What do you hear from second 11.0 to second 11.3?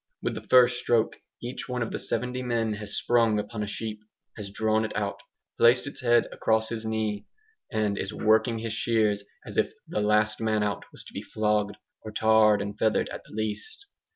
to be